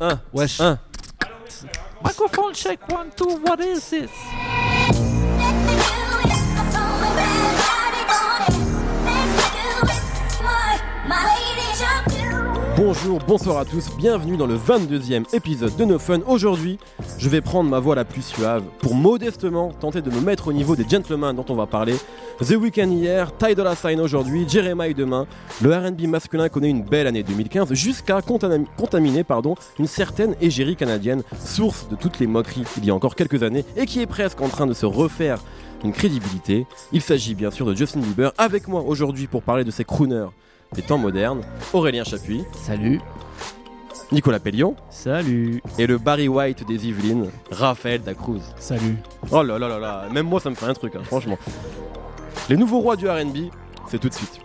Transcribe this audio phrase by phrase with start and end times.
[0.00, 0.60] Un, Wesh.
[0.60, 0.72] Uh, un.
[0.72, 0.76] Uh.
[2.02, 3.36] Microphone check one two.
[3.38, 4.10] What is this?
[12.76, 16.20] Bonjour, bonsoir à tous, bienvenue dans le 22e épisode de No Fun.
[16.26, 16.78] Aujourd'hui,
[17.16, 20.52] je vais prendre ma voix la plus suave pour modestement tenter de me mettre au
[20.52, 21.94] niveau des gentlemen dont on va parler.
[22.40, 25.26] The Weeknd hier, Ty Dolla Sign aujourd'hui, Jeremiah demain.
[25.62, 31.22] Le R&B masculin connaît une belle année 2015 jusqu'à contaminer, pardon, une certaine égérie canadienne,
[31.42, 34.42] source de toutes les moqueries il y a encore quelques années et qui est presque
[34.42, 35.38] en train de se refaire
[35.82, 36.66] une crédibilité.
[36.92, 40.28] Il s'agit bien sûr de Justin Bieber avec moi aujourd'hui pour parler de ces crooners
[40.76, 41.40] des temps modernes,
[41.72, 43.00] Aurélien Chapuis, Salut.
[44.12, 45.60] Nicolas Pellion Salut.
[45.78, 48.40] et le Barry White des Yvelines, Raphaël Dacruz.
[48.58, 48.96] Salut.
[49.32, 51.38] Oh là là là là, même moi ça me fait un truc, hein, franchement.
[52.48, 53.50] Les nouveaux rois du RB,
[53.88, 54.40] c'est tout de suite.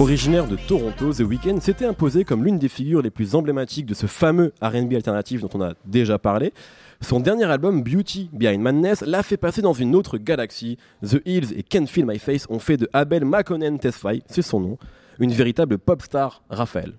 [0.00, 3.94] Originaire de Toronto, The Weeknd s'était imposé comme l'une des figures les plus emblématiques de
[3.94, 6.52] ce fameux RB alternatif dont on a déjà parlé.
[7.00, 10.78] Son dernier album, Beauty Behind Madness, l'a fait passer dans une autre galaxie.
[11.02, 14.60] The Hills et Can't Feel My Face ont fait de Abel Makonnen Tesfaye, c'est son
[14.60, 14.78] nom,
[15.18, 16.92] une véritable pop star, Raphaël.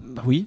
[0.00, 0.46] Bah oui.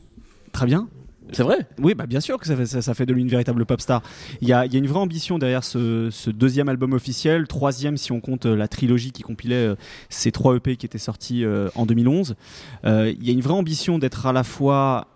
[0.51, 0.89] Très bien.
[1.31, 4.01] C'est vrai Oui, bah bien sûr que ça fait, de lui une véritable pop star.
[4.41, 8.45] Il y a, une vraie ambition derrière ce, deuxième album officiel, troisième si on compte
[8.45, 9.75] euh, la trilogie qui compilait euh,
[10.09, 12.35] ces trois EP qui étaient sortis euh, en 2011.
[12.85, 15.07] Euh, il y a une vraie ambition d'être à la fois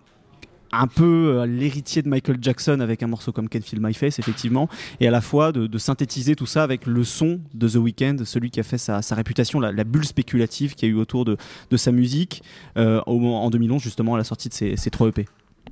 [0.75, 4.67] un peu l'héritier de Michael Jackson avec un morceau comme Can't Feel My Face effectivement
[4.99, 8.49] et à la fois de, synthétiser tout ça avec le son de The Weeknd celui
[8.49, 11.37] qui a fait sa, réputation la, bulle spéculative qu'il y a eu autour de,
[11.75, 12.41] sa musique
[12.75, 15.27] en 2011 justement à la sortie de ces, ces trois EP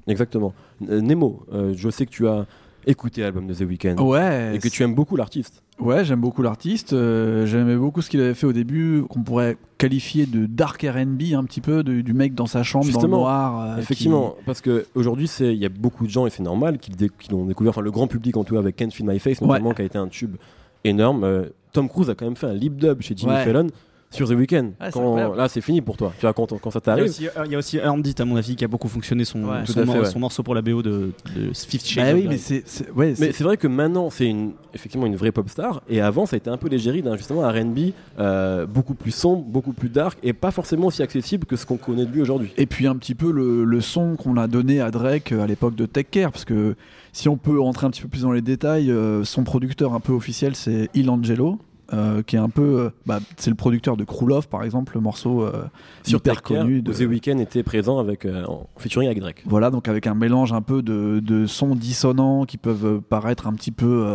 [0.07, 0.53] Exactement.
[0.89, 2.45] Euh, Nemo, euh, je sais que tu as
[2.87, 5.61] écouté l'album de The Weeknd Ouais, et que tu aimes beaucoup l'artiste.
[5.79, 6.93] ouais, j'aime beaucoup l'artiste.
[6.93, 11.33] euh, J'aimais beaucoup ce qu'il avait fait au début, qu'on pourrait qualifier de dark R&B
[11.35, 13.61] un petit peu, de- du mec dans sa chambre, dans le Justement, noir.
[13.61, 16.79] euh, Effectivement, parce que aujourd'hui, c'est il y a beaucoup de gens et c'est normal
[16.79, 16.95] qu'ils
[17.29, 19.73] l'ont découvert, enfin le grand public en tout cas avec Can't Feel My Face notamment
[19.73, 20.37] qui a été un tube
[20.83, 21.45] énorme.
[21.73, 23.43] Tom Cruise a quand même fait un lip dub chez Jimmy Ouais.
[23.45, 23.67] Fallon
[24.11, 24.71] sur The Weeknd.
[24.79, 26.13] Ah, Quand- là, c'est fini pour toi.
[26.19, 27.05] Tu vois quand, quand ça Il y, a t'arrive.
[27.09, 29.43] aussi, il y a aussi Earned It, à mon avis, qui a beaucoup fonctionné son,
[29.43, 29.65] Ouais.
[29.65, 30.05] son, Tout à fait, mor- ouais.
[30.05, 32.05] son morceau pour la BO de, de Fifth Shades.
[32.05, 35.81] Bah oui, mais c'est, ouais, vrai que maintenant, c'est une, effectivement une vraie pop star.
[35.89, 39.43] Et avant, ça a été un peu l'égérie d'un justement RB euh, beaucoup plus sombre,
[39.43, 42.51] beaucoup plus dark et pas forcément aussi accessible que ce qu'on connaît de lui aujourd'hui.
[42.57, 45.47] Et puis un petit peu le, le son qu'on a donné à Drake euh, à
[45.47, 46.75] l'époque de Tech Care, parce que
[47.13, 49.99] si on peut rentrer un petit peu plus dans les détails, euh, son producteur un
[49.99, 51.57] peu officiel c'est Il Angelo.
[51.93, 55.01] Euh, qui est un peu, euh, bah, c'est le producteur de Krulov par exemple, le
[55.01, 55.63] morceau euh,
[56.03, 59.43] Sur hyper connu de The Weeknd était présent avec, euh, en featuring avec Drake.
[59.45, 63.47] Voilà, donc avec un mélange un peu de, de sons dissonants qui peuvent euh, paraître
[63.47, 64.05] un petit peu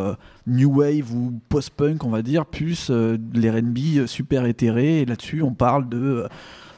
[0.46, 5.00] new wave ou post-punk, on va dire, plus les R&B super éthérés.
[5.00, 6.26] Et là-dessus, on parle de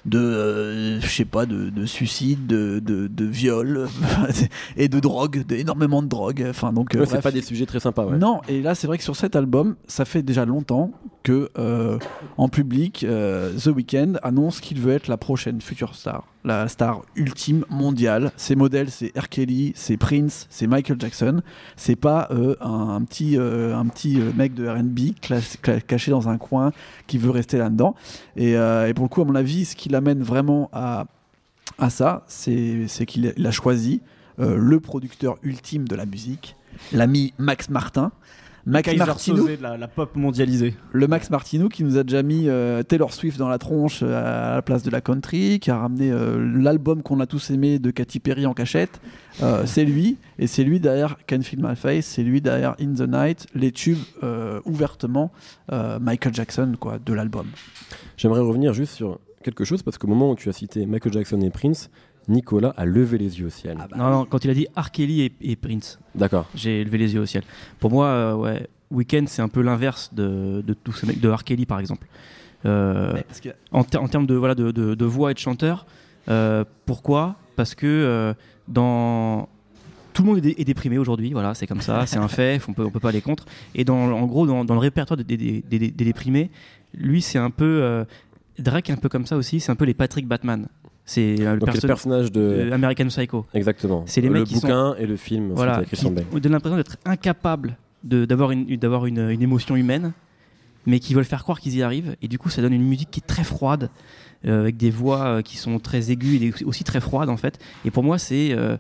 [0.09, 3.89] de euh, je sais pas de, de suicide de, de, de viol
[4.77, 7.81] et de drogue d'énormément de drogue enfin donc euh, Ouais, c'est pas des sujets très
[7.81, 8.07] sympas.
[8.07, 8.19] Ouais.
[8.19, 10.93] Non, et là c'est vrai que sur cet album, ça fait déjà longtemps
[11.23, 11.99] que euh,
[12.37, 17.03] en public, euh, The Weeknd annonce qu'il veut être la prochaine future star, la star
[17.17, 18.33] ultime mondiale.
[18.37, 19.29] Ses modèles, c'est R.
[19.29, 21.43] Kelly, c'est Prince, c'est Michael Jackson.
[21.77, 25.15] C'est pas euh, un, petit, euh, un petit euh, mec de R&B
[25.87, 26.73] caché dans un coin
[27.07, 27.95] qui veut rester là-dedans.
[28.37, 28.55] Et,
[28.95, 31.07] pour le coup, à mon avis, ce qui l'amène vraiment à
[31.81, 34.01] à ça, c'est qu'il a- choisi
[34.39, 36.57] le producteur ultime de la musique,
[36.93, 38.11] l'ami Max Martin.
[38.69, 40.75] Max Kaiser Martineau, de la, la pop mondialisée.
[40.93, 44.53] le Max Martineau qui nous a déjà mis euh, Taylor Swift dans la tronche euh,
[44.53, 47.79] à la place de la country, qui a ramené euh, l'album qu'on a tous aimé
[47.79, 49.01] de Katy Perry en cachette.
[49.43, 52.93] Euh, c'est lui, et c'est lui derrière Can Feel My Face, c'est lui derrière In
[52.95, 55.33] the Night, les tubes euh, ouvertement
[55.73, 57.47] euh, Michael Jackson quoi, de l'album.
[58.17, 61.41] J'aimerais revenir juste sur quelque chose parce qu'au moment où tu as cité Michael Jackson
[61.41, 61.91] et Prince,
[62.29, 63.79] Nicolas a levé les yeux au ciel.
[63.97, 64.91] Non, non, quand il a dit R.
[64.91, 66.47] Kelly et, et Prince, D'accord.
[66.55, 67.43] j'ai levé les yeux au ciel.
[67.81, 71.29] Pour moi, euh, ouais, Weekend, c'est un peu l'inverse de, de tous ces mecs, de
[71.31, 71.45] R.
[71.45, 72.07] Kelly par exemple.
[72.67, 75.39] Euh, Parce que- en, ter- en termes de, voilà, de, de- de voix et de
[75.39, 75.87] chanteur,
[76.29, 77.37] euh, pourquoi?
[77.57, 78.35] Parce que euh,
[78.67, 79.49] dans.
[80.15, 82.61] Tout le monde est, dé- est déprimé aujourd'hui, voilà, c'est comme ça, c'est un fait,
[82.67, 83.45] on peut, on peut pas aller contre.
[83.77, 86.51] Et dans, en gros, dans, dans le répertoire des, des- des- des- des déprimés,
[86.95, 87.65] lui, c'est un peu.
[87.83, 88.05] euh,
[88.59, 90.67] Drake, est un peu comme ça aussi, c'est un peu les Patrick Batman.
[91.11, 92.41] C'est euh, le le personnage de.
[92.41, 93.47] euh, American Psycho.
[93.55, 94.03] Exactement.
[94.07, 96.25] c'est les le mecs qui bouquin et le film Voilà, Christian qui Bale.
[96.31, 100.13] vous donne l'impression d'être incapable d'avoir une, d'avoir une, une émotion humaine,
[100.87, 102.15] mais qui veulent faire croire qu'ils y arrivent.
[102.21, 103.89] Et du coup, ça donne une musique qui est très froide,
[104.47, 107.59] euh, avec des voix qui sont très aiguës et aussi très froides en fait.
[107.87, 108.53] Et pour moi, c'est.
[108.53, 108.77] euh,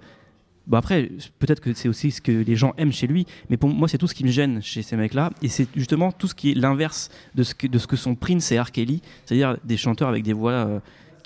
[0.66, 3.70] Bon après, peut-être que c'est aussi ce que les gens aiment chez lui, mais pour
[3.70, 6.34] moi c'est tout ce qui me gêne chez ces mecs-là, et c'est justement tout ce
[6.34, 8.70] qui est l'inverse de ce que de ce que sont Prince et R.
[8.70, 10.78] Kelly, c'est-à-dire des chanteurs avec des voix euh,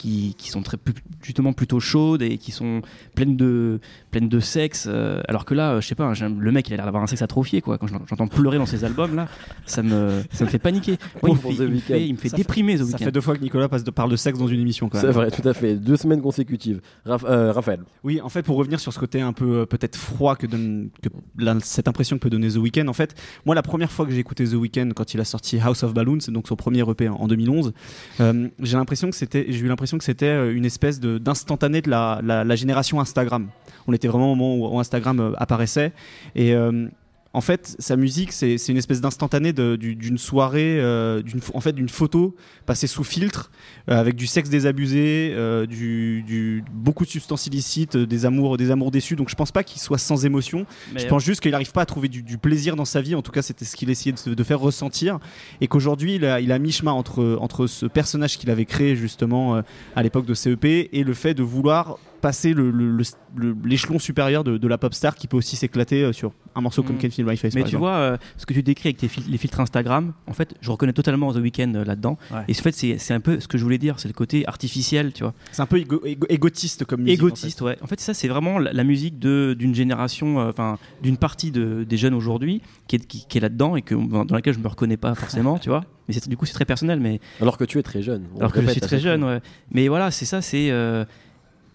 [0.03, 0.77] qui, qui sont très
[1.23, 2.83] justement plutôt chaudes et qui sont
[3.15, 3.79] pleines de
[4.11, 6.75] pleines de sexe, euh, alors que là, euh, je sais pas, j'aime- le mec il
[6.75, 7.79] a l'air d'avoir un sexe atrophié quoi.
[7.79, 9.29] Quand j'en- j'entends pleurer dans ses albums là,
[9.65, 10.99] ça me ça me fait paniquer.
[11.23, 12.85] Moi, il, me Pour fait, il me fait- il me fait Ça fait- déprimer The
[12.85, 14.99] Ça fait deux fois que Nicolas passe de, parle de sexe dans une émission quand
[15.01, 15.77] C'est vrai, tout à fait.
[15.77, 16.81] Deux semaines consécutives.
[17.07, 17.81] Raph- euh, Raphaël.
[18.03, 21.09] Oui, en fait, pour revenir sur ce côté un peu peut-être froid que donne que
[21.39, 23.15] la- cette impression que peut donner The Weeknd, en fait,
[23.47, 25.95] moi, la première fois que j'ai écouté The Weeknd quand il a sorti House of
[25.95, 27.73] Balloons, c'est donc son premier EP en, en 2011,
[28.21, 31.91] euh, j'ai l'impression que c'était, j'ai eu l'impression que c'était euh, une espèce d'instantané de
[31.91, 33.49] la, la- génération Instagram.
[33.87, 35.93] On était vraiment au moment où, où Instagram euh, apparaissait
[36.35, 36.89] et euh,
[37.35, 41.89] en fait, sa musique, c'est une espèce d'instantané d'une soirée, euh, d'une, en fait, d'une
[41.89, 42.37] photo
[42.67, 43.51] passée sous filtre,
[43.91, 48.71] euh, avec du sexe désabusé, euh, du, du- beaucoup de substances illicites, des amours, des
[48.71, 49.17] amours déçus.
[49.17, 50.67] Donc je pense pas qu'il soit sans émotion.
[50.93, 53.15] Mais, Je pense juste qu'il n'arrive pas à trouver du, du plaisir dans sa vie.
[53.15, 55.19] En tout cas, c'était ce qu'il essayait de, de faire ressentir.
[55.63, 59.63] Et qu'aujourd'hui, il a, il a mi-chemin entre, entre ce personnage qu'il avait créé justement
[59.97, 63.05] à l'époque de CEP et le fait de vouloir passer le- le- le-
[63.37, 66.61] le- l'échelon supérieur de, de la pop star qui peut aussi s'éclater euh, sur un
[66.63, 67.01] morceau comme Mm.
[67.01, 67.55] Can't Feel My Face.
[67.55, 67.81] Mais par tu exemple.
[67.83, 70.71] vois, euh, ce que tu décris avec tes fil- les filtres Instagram, en fait, je
[70.71, 72.17] reconnais totalement The Weeknd euh, là-dedans.
[72.31, 72.45] Ouais.
[72.49, 74.47] Et en fait, c'est c'est un peu ce que je voulais dire, c'est le côté
[74.49, 75.35] artificiel, tu vois.
[75.51, 77.21] c'est un peu égo- égo- égotiste comme musique.
[77.23, 77.77] en Égotiste, ouais.
[77.83, 81.51] En fait, ça, c'est vraiment la, la musique de- d'une génération, euh, enfin, d'une partie
[81.51, 84.61] de- des jeunes aujourd'hui qui est, qui, qui est là-dedans et que, dans laquelle je
[84.61, 85.85] me reconnais pas forcément, tu vois.
[86.09, 88.27] Mais c'est- du coup, c'est très personnel, mais Alors que tu es très jeune.
[88.39, 89.41] Alors que je suis très jeune, ouais.
[89.71, 91.05] Mais voilà, c'est ça, c'est euh,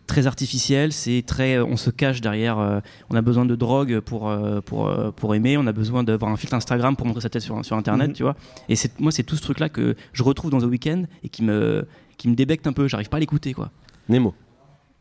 [0.08, 4.00] très artificiel, c'est très, euh, on se cache derrière, euh, on a besoin de drogue
[4.00, 7.22] pour euh, pour euh, pour aimer, on a besoin d'avoir un filtre Instagram pour montrer
[7.22, 8.14] sa tête sur sur internet, Mhm.
[8.16, 8.36] tu vois.
[8.70, 11.30] Et c'est moi, c'est tout ce truc là que je retrouve dans The Weeknd et
[11.30, 11.86] qui me
[12.18, 12.88] qui me débecte un peu.
[12.88, 13.70] J'arrive pas à l'écouter, quoi.
[14.10, 14.34] Nemo.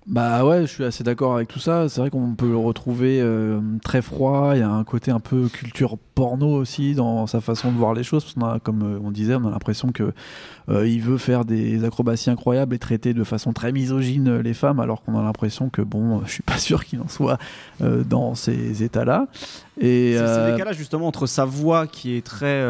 [0.07, 1.89] Bah ouais, je suis assez d'accord avec tout ça.
[1.89, 4.53] C'est vrai qu'on peut le retrouver euh, très froid.
[4.55, 7.93] Il y a un côté un peu culture porno aussi dans sa façon de voir
[7.93, 8.23] les choses.
[8.23, 10.13] Parce qu'on a, comme euh, on disait, on a l'impression que
[10.69, 14.79] euh, il veut faire des acrobaties incroyables et traiter de façon très misogyne les femmes,
[14.79, 17.39] alors qu'on a l'impression que bon, je suis pas sûr qu'il en soit
[17.83, 19.27] euh, dans ces états-là.
[19.81, 22.65] Et C'est c'est le décalage justement entre sa voix qui est très.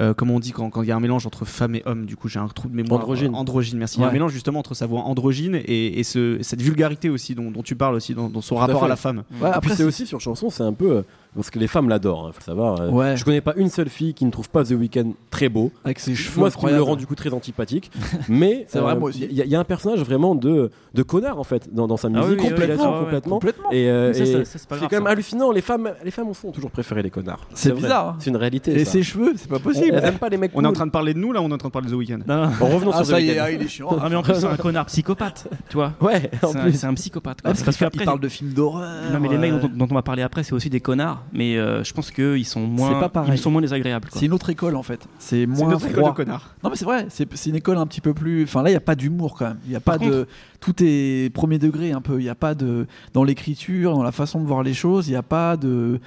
[0.00, 2.06] Euh, euh, comme on dit quand il y a un mélange entre femme et homme,
[2.06, 3.00] du coup j'ai un trou de mémoire.
[3.00, 3.34] Androgyne.
[3.34, 3.98] Euh, androgyne, merci.
[3.98, 7.08] Il y a un mélange justement entre sa voix androgyne et, et ce, cette vulgarité
[7.08, 9.24] aussi dont, dont tu parles aussi dans, dans son rapport à la femme.
[9.40, 11.04] ouais, après, c'est aussi sur chanson, c'est un peu.
[11.36, 12.80] Euh, Parce que les femmes l'adorent, hein, faut savoir.
[12.80, 13.16] euh, Ouais.
[13.16, 15.70] Je connais pas une seule fille qui ne trouve pas The Weeknd très beau.
[15.84, 17.90] avec ses cheveux Moi, ce qui me le rend du coup très antipathique.
[18.28, 19.26] Mais C'est vrai, moi aussi.
[19.30, 21.86] Il y, a- il y a un personnage vraiment de, de connard en fait dans,
[21.86, 22.24] dans sa musique.
[22.24, 23.34] Ah oui, oui, complètement, oui, ouais, ouais, complètement.
[23.36, 23.70] complètement.
[23.72, 25.52] Et, euh, et c'est quand même hallucinant.
[25.52, 27.46] Les femmes, les femmes ont toujours préféré les connards.
[27.54, 27.82] C'est vrai.
[27.82, 28.16] bizarre, hein.
[28.18, 28.72] C'est une réalité.
[28.72, 28.92] Et ça.
[28.92, 29.94] ses cheveux, c'est pas possible.
[29.94, 30.52] Elles aiment pas les mecs.
[30.54, 31.88] On est en train de parler de nous là, on est en train de parler
[31.88, 32.20] de The Weeknd.
[32.60, 33.42] Revenons Ah sur The ça y est, Weeknd.
[33.44, 33.88] ah, il est chiant.
[34.00, 35.92] Ah, mais en plus, c'est un connard psychopathe, tu vois.
[36.00, 36.72] Ouais, en C'est un, plus.
[36.78, 37.38] c'est un psychopathe.
[37.44, 38.90] Ah, parce qu'après, il parle de films d'horreur.
[39.12, 41.22] non, mais les mecs euh, dont on va parler après, c'est aussi des connards.
[41.32, 43.34] Mais euh, je pense qu'ils sont moins, pas pareil.
[43.34, 44.08] ils sont moins désagréables.
[44.12, 45.06] C'est une autre école en fait.
[45.18, 46.10] C'est moins notre école froid.
[46.10, 46.54] de connards.
[46.62, 48.44] Non mais c'est vrai, c'est c'est une école un petit peu plus.
[48.44, 49.58] Enfin là, il y a pas d'humour quand même.
[49.66, 50.26] Il y a pas Par de.
[50.60, 52.20] Tout est premier degré un peu.
[52.20, 55.08] Il y a pas de dans l'écriture, dans la façon de voir les choses.
[55.08, 56.00] Il y a pas de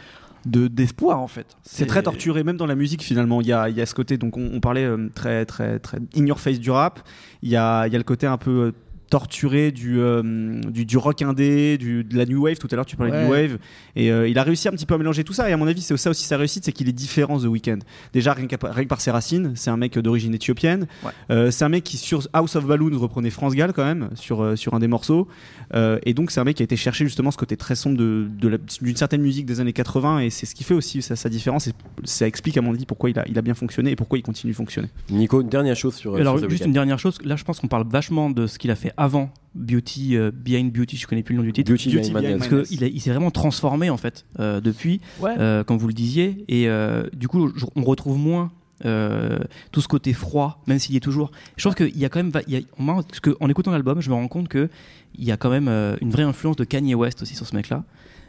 [0.46, 1.46] de d'espoir en fait.
[1.64, 3.42] C'est très torturé, même dans la musique finalement.
[3.42, 5.80] Il y a, il y a ce côté, donc on, on parlait euh, très, très,
[5.80, 7.02] très in your face du rap.
[7.42, 8.72] Il y a, il y a le côté un peu euh,
[9.10, 12.58] torturé du, euh, du, du rock indé, du, de la new wave.
[12.58, 13.42] Tout à l'heure, tu parlais de new Ouais.
[13.48, 13.58] wave.
[13.96, 15.50] Et euh, il a réussi un petit peu à mélanger tout ça.
[15.50, 17.80] Et à mon avis, c'est ça aussi sa réussite, c'est qu'il est différent The Weeknd.
[18.14, 20.88] Déjà, rien, qu'à- rien que par ses racines, c'est un mec d'origine éthiopienne.
[21.04, 21.12] Ouais.
[21.32, 24.42] Euh, c'est un mec qui, sur House of Balloons, reprenait France Gall quand même, sur,
[24.42, 25.28] euh, sur un des morceaux.
[25.76, 27.98] Euh, et donc, c'est un mec qui a été chercher justement ce côté très sombre
[27.98, 30.20] de, de la- d'une certaine musique des années 80.
[30.20, 31.68] Et c'est ce qui fait aussi sa, sa différence.
[31.68, 34.18] Et ça explique, à mon avis, pourquoi il a, il a bien fonctionné et pourquoi
[34.18, 34.90] il continue de fonctionner.
[35.10, 36.16] Nico, une dernière chose sur.
[36.16, 37.18] Alors, sur The juste une dernière chose.
[37.24, 40.72] Là, je pense qu'on parle vachement de ce qu'il a fait avant Beauty, euh, Behind
[40.72, 40.98] Beauty.
[40.98, 41.72] Je connais plus le nom du titre.
[41.72, 42.48] Beauty, Beauty Behind Madness.
[42.50, 45.34] Parce qu'il il s'est vraiment transformé en fait euh, depuis, Ouais.
[45.40, 48.52] euh, comme vous le disiez, et euh, du coup je- on retrouve moins
[48.86, 49.40] euh,
[49.74, 51.32] tout ce côté froid, même s'il y est toujours.
[51.58, 53.50] Je pense qu'il y a quand même, va- il y a- moi, parce que, en
[53.50, 54.70] écoutant l'album, je me rends compte que
[55.18, 57.54] il y a quand même euh, une vraie influence de Kanye West aussi sur ce
[57.58, 57.84] mec-là,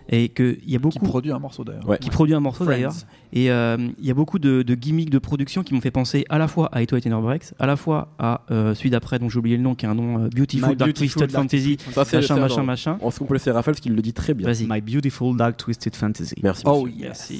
[0.08, 1.88] et qu'il y a Qui beaucoup produit un morceau d'ailleurs.
[1.88, 1.98] Ouais.
[1.98, 2.94] qui produit un morceau d'ailleurs.
[3.32, 6.24] Et euh, il y a beaucoup de, de gimmicks de production qui m'ont fait penser
[6.28, 9.28] à la fois à It White Breaks, à la fois à euh, celui d'après dont
[9.28, 11.44] j'ai oublié le nom, qui est un nom euh, Beautiful My Dark Beautiful Twisted Dark
[11.50, 12.98] Fantasy, Ça, machin, c'est- machin.
[13.02, 14.48] En ce qu'on peut laisser Raphaël, parce qu'il le dit très bien.
[14.68, 16.34] My Beautiful Dark Twisted Fantasy.
[16.42, 16.62] Merci.
[16.66, 17.32] Oh yes.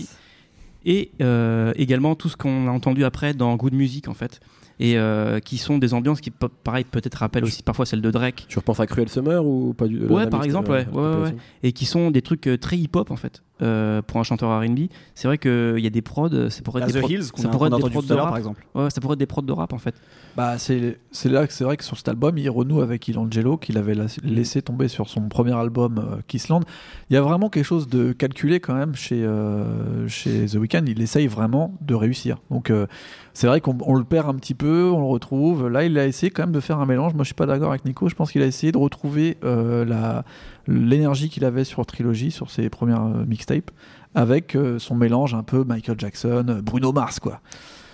[0.84, 4.40] Et euh, également tout ce qu'on a entendu après dans Good Music en fait.
[4.78, 8.46] et euh, qui sont des ambiances qui, pareil, peut-être rappellent aussi parfois celles de Drake,
[8.48, 11.34] Tu repenses à Cruel Summer ou pas du Ouais, par exemple, euh, ouais, ouais, ouais,
[11.62, 13.42] et qui sont des trucs très hip-hop en fait.
[13.62, 16.86] euh, pour un chanteur R&B, c'est vrai qu'il y a des prods, c'est pour être
[16.86, 18.28] des The prods- Hills, ça a, pourrait qu'on a être des entendu prods de rap.
[18.30, 18.66] par exemple.
[18.74, 19.94] Ouais, ça pourrait être des prods de rap en fait.
[20.34, 23.58] Bah, c'est c'est là que c'est vrai que sur cet album, il renoue avec Ilangelo
[23.58, 26.62] qu'il avait la- laissé tomber sur son premier album euh, Kissland.
[27.10, 30.69] Il y a vraiment quelque chose de calculé quand même chez, euh, chez The Weeknd.
[30.74, 32.38] Il essaye vraiment de réussir.
[32.50, 32.86] Donc euh,
[33.34, 35.68] c'est vrai qu'on on le perd un petit peu, on le retrouve.
[35.68, 37.14] Là, il a essayé quand même de faire un mélange.
[37.14, 38.08] Moi, je suis pas d'accord avec Nico.
[38.08, 40.22] Je pense qu'il a essayé de retrouver euh,
[40.66, 43.70] l'énergie qu'il avait sur Trilogy, sur ses premières euh, mixtapes,
[44.14, 47.40] avec son mélange un peu Michael Jackson, Bruno Mars, quoi.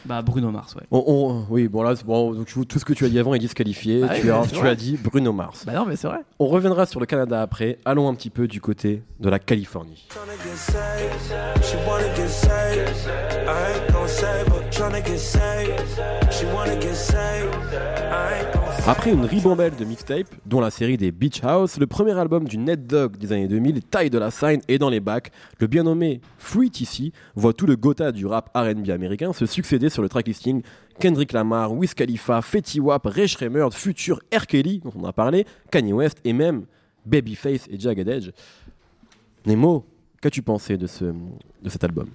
[0.06, 0.82] Bah Bruno Mars, ouais.
[0.90, 3.34] On- on- oui, bon là, c'est bon, donc, tout ce que tu as dit avant
[3.34, 4.02] est disqualifié.
[4.04, 5.64] Ah oui, tu as, tu as dit Bruno Mars.
[5.66, 6.20] Bah non, mais c'est vrai.
[6.38, 7.78] On reviendra sur le Canada après.
[7.84, 10.06] Allons un petit peu du côté de la Californie.
[18.88, 22.56] Après une ribambelle de mixtapes, dont la série des Beach House, le premier album du
[22.56, 25.32] Net Dog des années 2000, Taille de la Sign est dans les bacs.
[25.58, 29.90] Le bien nommé Free TC voit tout le Gotha du rap RB américain se succéder
[29.90, 30.62] sur le track listing
[31.00, 34.46] Kendrick Lamar, Wiz Khalifa, Fetty Wap, Ray Shremmer, Future, R.
[34.46, 36.66] Kelly, dont on a parlé, Kanye West et même
[37.04, 38.30] Babyface et Jagged Edge.
[39.46, 39.84] Nemo,
[40.22, 42.06] qu'as-tu pensé de cet album?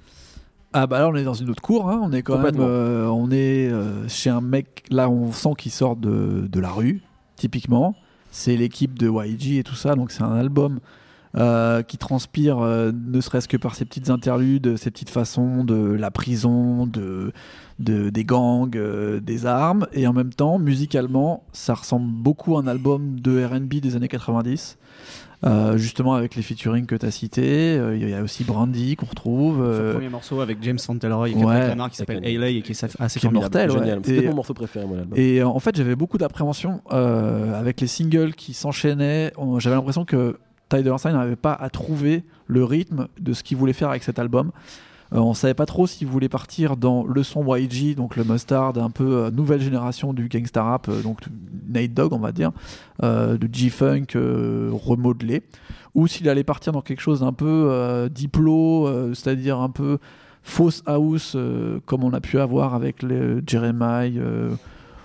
[0.73, 1.99] Ah bah là on est dans une autre cour, hein.
[2.01, 5.71] on est quand même, euh, on est euh, chez un mec, là on sent qu'il
[5.71, 7.01] sort de, de la rue,
[7.35, 7.93] typiquement.
[8.31, 10.79] C'est l'équipe de YG et tout ça, donc c'est un album
[11.37, 15.75] euh, qui transpire, euh, ne serait-ce que par ses petites interludes, ses petites façons de
[15.75, 17.31] la prison, de,
[17.79, 22.61] de- des gangs, euh, des armes, et en même temps, musicalement, ça ressemble beaucoup à
[22.61, 24.77] un album de R&B des années 90.
[25.43, 28.95] euh, justement avec les featuring que tu as cités, Euh, il y a aussi Brandy
[28.95, 29.57] qu'on retrouve.
[29.87, 31.67] Son premier morceau avec James Fauntleroy et ouais.
[31.69, 32.49] Lamar qui s'appelle A.L.A.
[32.49, 33.79] et qui est assez Qui est mortel, ouais.
[33.79, 34.01] Génial.
[34.03, 35.17] C'est mon morceau préféré, moi, l'album.
[35.17, 39.33] Et en fait, j'avais beaucoup d'appréhension euh, avec les singles qui s'enchaînaient.
[39.57, 40.37] J'avais l'impression que
[40.71, 44.19] Tyler Sign n'avait pas à trouver le rythme de ce qu'il voulait faire avec cet
[44.19, 44.51] album.
[45.13, 48.77] Euh, on savait pas trop s'il voulait partir dans le son YG, donc le mustard,
[48.77, 51.19] un peu euh, nouvelle génération du gangsta rap, euh, donc
[51.67, 52.51] Nate Dogg, on va dire,
[53.03, 55.43] euh, de G-Funk remodelé,
[55.93, 59.97] ou s'il allait partir dans quelque chose d'un peu diplo, c'est-à-dire un peu
[60.41, 61.35] fausse house,
[61.85, 64.09] comme on a pu avoir avec le Jeremiah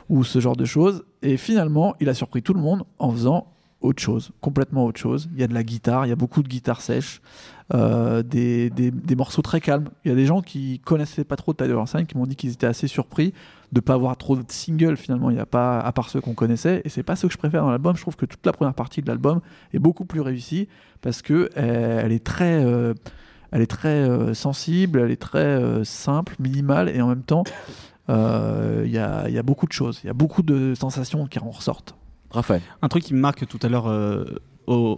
[0.09, 1.05] ou ce genre de choses.
[1.23, 3.49] Et finalement, il a surpris tout le monde en faisant
[3.81, 5.29] autre chose, complètement autre chose.
[5.35, 7.21] Il y a de la guitare, il y a beaucoup de guitare sèche,
[7.75, 9.89] euh, des, des- morceaux très calmes.
[10.05, 12.53] Il y a des gens qui connaissaient pas trop Tyler Sign qui m'ont dit qu'ils
[12.53, 13.33] étaient assez surpris
[13.73, 15.31] de pas avoir trop de singles finalement.
[15.31, 17.39] Il n'y a pas, à part ceux qu'on connaissait, et c'est pas ce que je
[17.39, 17.97] préfère dans l'album.
[17.97, 19.41] Je trouve que toute la première partie de l'album
[19.75, 20.69] est beaucoup plus réussie
[21.03, 22.95] parce que euh, elle est très euh,
[23.53, 27.45] elle est très sensible, elle est très simple, minimale, et en même temps,
[28.09, 28.15] il
[28.91, 31.39] y, a, il y a beaucoup de choses, il y a beaucoup de sensations qui
[31.39, 31.95] en ressortent.
[32.37, 32.63] Raphaël.
[32.83, 34.25] Un truc qui me marque tout à l'heure, euh,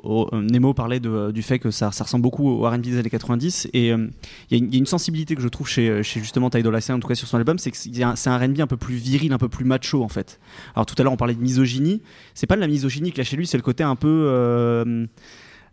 [0.02, 3.10] au- euh, Nemo parlait de- du fait que ça, ressemble beaucoup au RB des années
[3.10, 4.08] 90 et euh,
[4.50, 7.08] il y, a une- a sensibilité que je trouve chez, justement Ty Dolla en tout
[7.08, 9.48] cas sur son album, c'est que c'est un, RB un peu plus viril, un peu
[9.50, 10.40] plus macho en fait.
[10.74, 12.00] Alors tout à l'heure on parlait de misogynie,
[12.34, 14.08] c'est pas de la misogynie que là chez lui, c'est le côté un peu.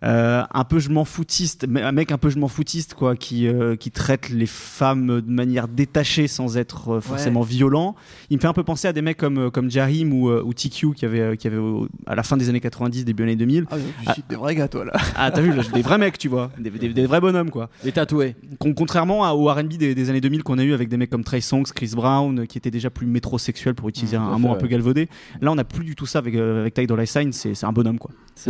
[0.04, 3.48] Euh, un peu je m'en foutiste, un mec un peu je m'en foutiste quoi, qui,
[3.48, 7.96] euh, qui traite les femmes de manière détachée sans être euh, forcément violent.
[8.30, 10.94] Il me fait un peu penser à des mecs comme, comme Jarim ou, ou TQ
[10.94, 13.66] qui avaient, euh, qui avaient au- à la fin des années 90, début années 2000.
[13.72, 13.75] Ah,
[14.06, 14.14] Ah.
[14.14, 14.94] suis des vrais gars, toi, là.
[15.16, 17.70] Ah, t'as vu, là, des vrais mecs, tu vois, des, des- des vrais bonhommes quoi.
[17.84, 18.36] Les tatoués.
[18.60, 21.10] Con- contrairement à- au RB des, des années 2000 qu'on a eu avec des mecs
[21.10, 24.38] comme Trey Songz, Chris Brown, qui étaient déjà plus métrosexuels pour utiliser un, à un
[24.40, 25.10] mot un peu galvaudé.
[25.42, 27.98] Là, on n'a plus du tout ça avec, avec Ty Dolla Sign, c'est un bonhomme
[28.00, 28.12] quoi.
[28.36, 28.50] C'est.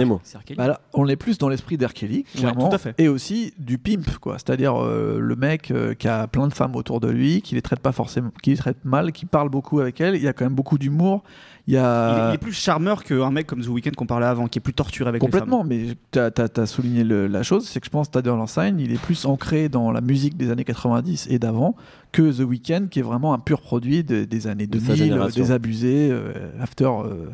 [0.57, 1.93] Bah là, on est plus dans l'esprit d'R.
[1.93, 2.93] Kelly, clairement, tout à fait.
[2.97, 4.33] et aussi du pimp, quoi.
[4.37, 7.61] C'est-à-dire euh, le mec euh, qui a plein de femmes autour de lui, qui les
[7.61, 10.15] traite pas forcément, qui les traite mal, qui parle beaucoup avec elles.
[10.15, 11.23] Il y a quand même beaucoup d'humour.
[11.67, 14.59] Il a il est plus charmeur qu'un mec comme The Weeknd qu'on parlait avant, qui
[14.59, 17.87] est plus torturé avec les Complètement, mais tu as, souligné le- la chose, c'est que
[17.87, 21.25] je pense que Tyler Sign, il est plus ancré dans la musique des années 90
[21.31, 21.75] et d'avant
[22.11, 25.01] que The Weeknd, qui est vraiment un pur produit de- des années De sa 2000,
[25.01, 25.41] euh, génération.
[25.41, 27.29] désabusé, euh, after euh,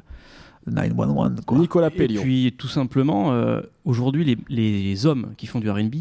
[0.67, 1.41] 911.
[1.45, 1.57] Quoi.
[1.57, 2.21] Nicolas Et Pellion.
[2.21, 5.95] puis tout simplement, euh, aujourd'hui, les, les hommes qui font du RB,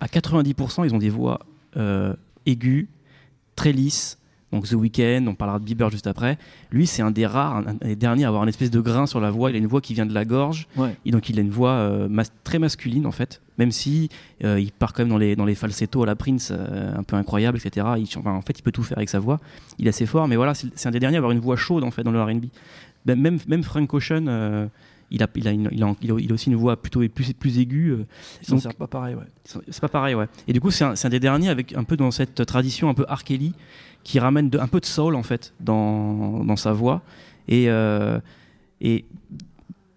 [0.00, 1.40] à 90%, ils ont des voix
[1.76, 2.14] euh,
[2.46, 2.86] aiguës,
[3.56, 4.18] très lisses.
[4.52, 6.38] Donc The Weeknd, on parlera de Bieber juste après.
[6.70, 9.20] Lui, c'est un des rares, un, des derniers à avoir une espèce de grain sur
[9.20, 9.50] la voix.
[9.50, 10.66] Il a une voix qui vient de la gorge.
[10.76, 10.96] Ouais.
[11.04, 13.42] Et donc il a une voix euh, mas- très masculine en fait.
[13.58, 14.08] Même si
[14.44, 17.02] euh, il part quand même dans les, dans les falsettos à la Prince, euh, un
[17.02, 17.86] peu incroyable, etc.
[17.98, 19.38] Il, enfin, en fait, il peut tout faire avec sa voix.
[19.78, 21.56] Il est assez fort, mais voilà, c'est c'est un des derniers à avoir une voix
[21.56, 22.46] chaude en fait dans le R&B.
[23.04, 24.68] Ben, Même, même Frank Ocean,
[25.10, 27.58] il a, il a, une- il a, il a- aussi une voix plutôt plus, plus
[27.58, 27.90] aiguë.
[27.92, 28.04] euh,
[28.58, 29.24] servent pas pareil, ouais.
[29.44, 30.26] c'est pas pareil, ouais.
[30.46, 32.88] Et du coup, c'est un, c'est un des derniers avec un peu dans cette tradition
[32.90, 33.22] un peu R.
[34.08, 37.02] Qui ramène de- un peu de soul en fait dans, dans sa voix.
[37.46, 38.18] Et, euh,
[38.80, 39.04] et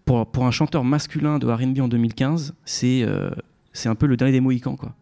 [0.04, 3.30] pour, pour un chanteur masculin de R&B en 2015, c'est euh,
[3.72, 4.94] c'est un peu le dernier des Mohicans, quoi.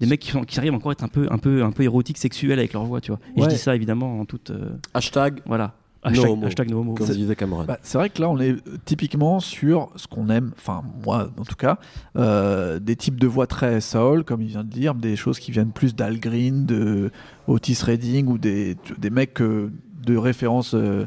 [0.00, 1.82] Des mecs qui, sont- qui arrivent encore à être un peu, un peu, un peu
[1.82, 3.20] érotiques, sexuels avec leur voix, tu vois.
[3.36, 3.44] Et Ouais.
[3.48, 4.50] je dis ça évidemment en toute.
[4.50, 5.72] euh, Hashtag, voilà.
[6.04, 6.46] No Hashtag, homo.
[6.46, 6.94] hashtag no homo.
[6.94, 7.64] comme disait Cameron.
[7.64, 11.44] Bah, c'est vrai que là, on est typiquement sur ce qu'on aime, enfin moi en
[11.44, 11.78] tout cas,
[12.16, 15.52] euh, des types de voix très soul, comme il vient de dire, des choses qui
[15.52, 17.12] viennent plus d'Al Green, de
[17.46, 19.70] Otis Redding ou des, des mecs euh,
[20.04, 21.06] de référence euh,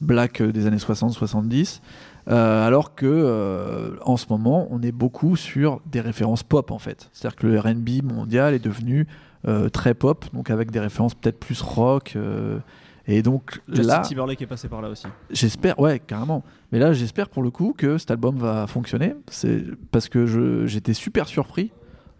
[0.00, 1.80] black des années 60-70.
[2.28, 7.08] Euh, alors que en ce moment, on est beaucoup sur des références pop en fait.
[7.12, 9.08] C'est-à-dire que le R&B mondial est devenu
[9.72, 12.16] très pop, donc avec des références peut-être plus rock.
[13.08, 15.06] Et donc Justin là, Timberlake est passé par là aussi.
[15.30, 16.42] J'espère, ouais, carrément.
[16.72, 19.14] Mais là, j'espère pour le coup que cet album va fonctionner.
[19.30, 21.70] C'est parce que j'étais super surpris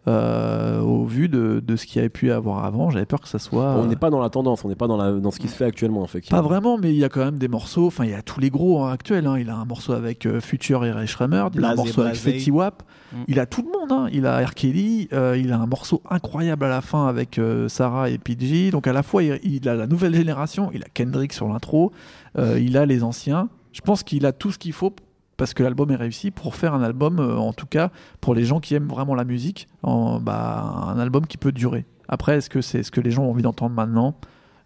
[0.08, 2.90] euh, au vu de, de ce qu'il y avait pu y avoir avant.
[2.90, 3.74] J'avais peur que ça soit.
[3.76, 5.56] On n'est pas dans la tendance, on n'est pas dans, la, dans ce qui se
[5.56, 6.42] fait actuellement, Pas effectivement.
[6.42, 7.86] vraiment, mais il y a quand même des morceaux.
[7.88, 9.26] Enfin, il y a tous les gros hein, actuels.
[9.26, 9.38] hein.
[9.38, 11.44] Il a un morceau avec euh, Future et Ray Schremer.
[11.54, 12.16] Il a un morceau avec.
[12.16, 12.82] Fetty Wap.
[13.12, 13.16] Mm.
[13.28, 13.92] Il a tout le monde.
[13.92, 14.08] hein.
[14.12, 14.54] Il a R.
[14.54, 15.08] Kelly.
[15.12, 18.70] euh, il a un morceau incroyable à la fin avec euh, Sarah et PG.
[18.70, 20.70] Donc à la fois, il, il a la nouvelle génération.
[20.72, 21.92] Il a Kendrick sur l'intro.
[22.38, 23.48] euh, il a les anciens.
[23.72, 24.94] Je pense qu'il a tout ce qu'il faut
[25.36, 27.90] parce que l'album est réussi pour faire un album, euh, en tout cas
[28.20, 31.84] pour les gens qui aiment vraiment la musique, en, bah, un album qui peut durer.
[32.08, 34.16] Après, est-ce que c'est ce que les gens ont envie d'entendre maintenant?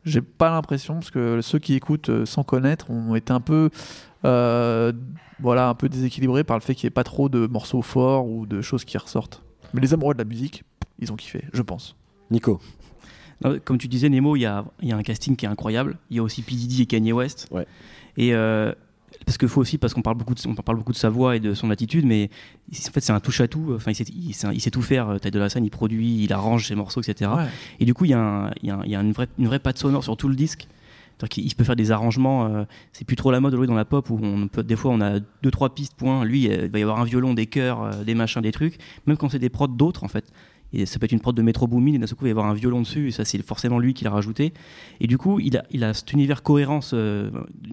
[0.04, 3.70] J'ai pas l'impression parce que ceux qui écoutent euh, sans connaître ont été un peu,
[4.24, 4.92] euh,
[5.40, 8.26] voilà, un peu déséquilibrés par le fait qu'il n'y ait pas trop de morceaux forts
[8.26, 9.42] ou de choses qui ressortent.
[9.74, 10.64] Mais les amoureux de la musique,
[10.98, 11.96] ils ont kiffé, je pense.
[12.30, 12.60] Nico.
[13.64, 15.96] Comme tu disais, Nemo, il y a, il y a un casting qui est incroyable.
[16.10, 16.54] Il y a aussi P.
[16.54, 17.48] Diddy et Kanye West.
[17.50, 17.66] Ouais.
[18.18, 18.72] Et euh,
[19.30, 21.37] parce que faut aussi, parce qu'on parle beaucoup, de, on parle beaucoup de sa voix
[21.37, 22.30] et de son attitude, mais
[22.72, 23.72] en fait, c'est un touche à tout.
[23.76, 25.20] Enfin, il sait, il sait- il sait tout faire.
[25.20, 27.30] Taille de la scène, il produit, il arrange ses morceaux, etc.
[27.37, 27.46] Ouais.
[27.78, 29.12] Et du coup, il y a, un- il y a un- il y a une,
[29.12, 30.66] vraie, une vraie patte sonore sur tout le disque.
[31.28, 32.46] Qu'il il peut faire des arrangements.
[32.46, 34.90] euh, c'est plus trop la mode aujourd'hui dans la pop où on peut, des fois
[34.90, 35.94] on a deux trois pistes.
[35.94, 36.25] Point.
[36.25, 38.78] Lui, euh, il va y avoir un violon, des chœurs, euh, des machins, des trucs.
[39.06, 40.25] Même quand c'est des prods d'autres, en fait.
[40.72, 42.28] Et ça peut être une prod de Metro Boomin et d'un seul coup il va
[42.28, 43.08] y avoir un violon dessus.
[43.08, 44.54] Et ça, c'est forcément lui qui l'a rajouté.
[45.00, 47.28] Et du coup, il a, il a cet univers cohérence, euh,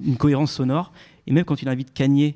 [0.05, 0.91] une cohérence sonore.
[1.27, 2.35] Et même quand il invite Kanye.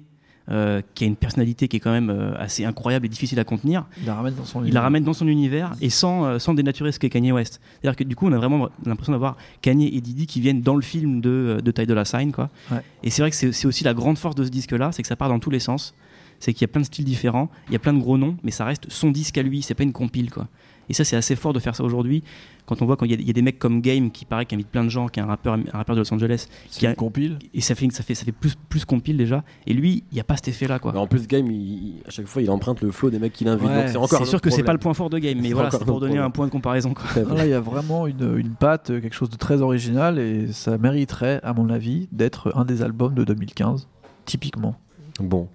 [0.49, 3.43] euh, qui a une personnalité qui est quand même euh, assez incroyable et difficile à
[3.43, 6.39] contenir, Il la ramène dans son il la ramène dans son univers et sans, euh,
[6.39, 7.61] sans dénaturer ce qu'est Kanye West.
[7.79, 10.75] C'est-à-dire que du coup, on a vraiment l'impression d'avoir Kanye et Didi qui viennent dans
[10.75, 12.31] le film de, de Ty Dolla Sign.
[12.31, 12.49] Quoi.
[12.71, 12.81] Ouais.
[13.03, 15.07] Et c'est vrai que c'est c'est aussi la grande force de ce disque-là, c'est que
[15.07, 15.93] ça part dans tous les sens.
[16.39, 18.35] C'est qu'il y a plein de styles différents, il y a plein de gros noms,
[18.43, 20.31] mais ça reste son disque à lui, c'est pas une compile.
[20.31, 20.47] Quoi.
[20.91, 22.21] Et ça, c'est assez fort de faire ça aujourd'hui.
[22.65, 24.45] Quand on voit qu'il y, a- il y a des mecs comme Game qui paraît
[24.45, 26.81] qui invite plein de gens, qui est un rappeur, un rappeur de Los Angeles, qui
[26.81, 27.39] C'est a- une compile.
[27.53, 29.45] et ça fait, ça fait, ça fait plus, plus compile déjà.
[29.65, 30.79] Et lui, il n'y a pas cet effet-là.
[30.79, 30.91] Quoi.
[30.91, 33.45] Mais en plus, Game, il- à chaque fois, il emprunte le flow des mecs qui
[33.45, 33.69] l'invitent.
[33.69, 35.37] Ouais, donc c'est encore C'est un sûr que c'est pas le point fort de Game,
[35.41, 36.23] mais C'est voilà, c'est pour donner problème.
[36.25, 36.93] un point de comparaison.
[36.93, 37.05] Quoi.
[37.37, 40.77] Là, il y a vraiment une, une patte, quelque chose de très original et ça
[40.77, 43.87] mériterait, à mon avis, d'être un des albums de 2015,
[44.25, 44.75] typiquement.
[45.21, 45.47] Bon.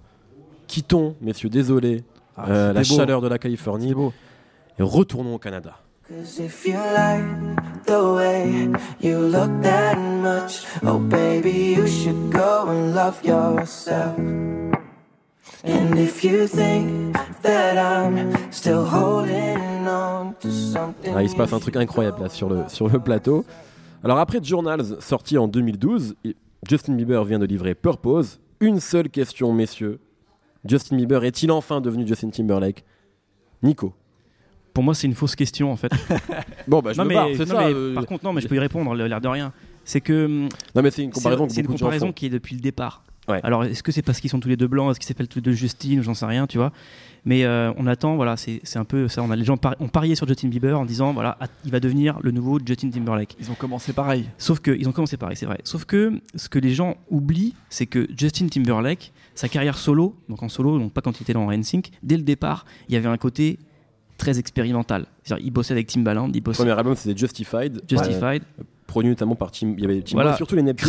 [0.67, 2.03] Quittons, messieurs, désolé,
[2.37, 2.85] Ah, euh, la beau.
[2.87, 4.13] chaleur de la Californie beau.
[4.79, 5.79] Et retournons au Canada.
[6.09, 7.25] Cause if you like
[7.87, 8.71] the way
[9.03, 14.17] you look that much, oh baby, you should go and love yourself.
[15.65, 21.53] And if you think that I'm still holding on to something, Ah, il se passe
[21.53, 23.45] un truc incroyable là sur le, sur le plateau.
[24.05, 26.37] Alors après Journals, sorti en 2012, et
[26.69, 28.39] Justin Bieber vient de livrer Purpose.
[28.61, 29.99] Une seule question, messieurs.
[30.65, 32.85] Justin Bieber est-il enfin devenu Justin Timberlake?
[33.63, 33.93] Nico.
[34.77, 35.91] Pour moi, c'est une fausse question en fait.
[36.69, 37.67] Bon, bah je non, me mais, barre, c'est non, ça.
[37.67, 39.55] mais euh, par contre, non, mais je peux y répondre, l'air de rien.
[39.87, 42.61] C'est que hum, Non, mais c'est une comparaison c'est une comparaison qui est depuis le
[42.61, 43.03] départ.
[43.27, 43.41] Ouais.
[43.43, 45.39] Alors, est-ce que c'est parce qu'ils sont tous les deux blancs Est-ce qu'ils s'appellent tous
[45.39, 46.73] les deux Justine J'en sais rien, tu vois.
[47.25, 49.23] Mais euh, on attend, voilà, c'est c'est un peu ça.
[49.23, 51.81] On a les gens pari- ont parié sur Justin Bieber en disant, voilà, il va
[51.81, 53.35] devenir le nouveau Justin Timberlake.
[53.41, 54.27] Ils ont commencé pareil.
[54.37, 55.59] Sauf que ils ont commencé pareil, c'est vrai.
[55.65, 60.43] Sauf que ce que les gens oublient, c'est que Justin Timberlake, sa carrière solo, donc
[60.45, 63.09] en solo, donc pas quand il était dans NSYNC, dès le départ, il y avait
[63.09, 63.59] un côté
[64.17, 65.07] très expérimental.
[65.23, 67.83] C'est-à-dire, il bossait avec Timbaland, il Le premier album, c'était Justified.
[67.89, 68.43] Justified.
[68.87, 69.75] produit notamment par Tim.
[69.77, 70.37] Il y avait Tim Voilà.
[70.37, 70.87] surtout les Neptunes.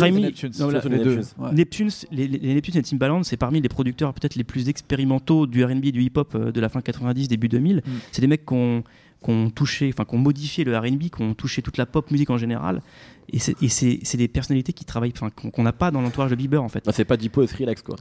[0.60, 0.80] Non, les.
[0.88, 1.22] Neptunes.
[1.38, 1.52] Ouais.
[1.52, 5.86] Neptunes, les, Neptunes et Timbaland, c'est parmi les producteurs peut-être les plus expérimentaux du R&B
[5.86, 7.76] et du hip-hop euh, de la fin 90, début 2000.
[7.76, 7.82] Mm.
[8.12, 8.82] C'est des mecs qui ont,
[9.22, 12.10] qui ont touché, enfin qui ont modifié le R&B, qui ont touché toute la pop
[12.10, 12.82] musique en général.
[13.30, 16.36] Et c'est et des personnalités qui travaillent, enfin qu'on qu'on n'a pas dans l'entourage de
[16.36, 16.82] Bieber en fait.
[16.86, 17.96] Ah, c'est pas Deepo, c'est Relax quoi.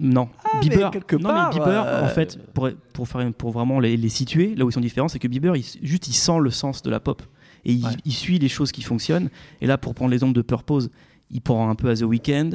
[0.00, 3.80] Non, mais Bieber, non part, mais Bieber, euh, en fait, pour, pour, faire, pour vraiment
[3.80, 6.38] les, les situer, là où ils sont différents, c'est que Bieber, il, juste il sent
[6.40, 7.22] le sens de la pop
[7.64, 7.90] et il, Ouais.
[8.04, 9.28] il suit les choses qui fonctionnent.
[9.60, 10.90] Et là, pour prendre l'exemple de Purpose,
[11.30, 12.50] il prend un peu à The Weeknd.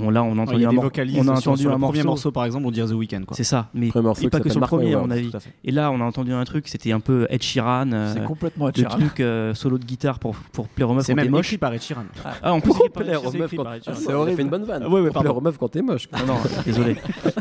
[0.00, 2.04] On, là, on a entendu un, mor- on a entendu sur un le premier morceau.
[2.08, 3.36] morceau par exemple, on dirait The Weeknd quoi.
[3.36, 5.30] C'est ça, mais morceau et pas que sur le premier, à mon avis.
[5.64, 8.64] Et là, on a entendu un truc, c'était un peu Ed Sheeran, euh, C'est complètement
[8.66, 8.90] de attirant.
[8.98, 11.46] trucs euh, solo de guitare pour, pour plaire aux meufs C'est quand t'es même moche.
[11.46, 12.02] écrit par Ed Sheeran.
[12.42, 13.96] Ah, en plus, c'est écrit par Ed Plaire Sheeran, aux c'est meufs quand- Ed Sheeran.
[13.96, 14.36] Ah, C'est horrible.
[14.36, 14.82] fait une bonne vanne.
[14.84, 16.08] Ah ouais, plaire aux meufs quand t'es moche.
[16.12, 16.96] Non, non, désolé.